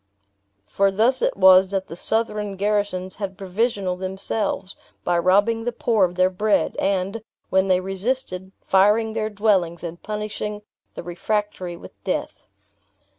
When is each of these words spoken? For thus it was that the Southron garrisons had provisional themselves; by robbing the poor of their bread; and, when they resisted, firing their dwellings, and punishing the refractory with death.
For 0.65 0.89
thus 0.89 1.21
it 1.21 1.37
was 1.37 1.69
that 1.69 1.87
the 1.87 1.95
Southron 1.95 2.55
garrisons 2.55 3.17
had 3.17 3.37
provisional 3.37 3.95
themselves; 3.95 4.75
by 5.03 5.19
robbing 5.19 5.63
the 5.63 5.71
poor 5.71 6.05
of 6.05 6.15
their 6.15 6.31
bread; 6.31 6.75
and, 6.79 7.21
when 7.51 7.67
they 7.67 7.79
resisted, 7.81 8.51
firing 8.65 9.13
their 9.13 9.29
dwellings, 9.29 9.83
and 9.83 10.01
punishing 10.01 10.63
the 10.95 11.03
refractory 11.03 11.77
with 11.77 12.03
death. 12.03 12.47